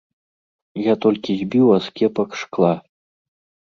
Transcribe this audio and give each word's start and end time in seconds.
Я 0.85 0.93
толькі 1.05 1.37
збіў 1.43 1.65
аскепак 1.77 2.29
шкла. 2.45 2.77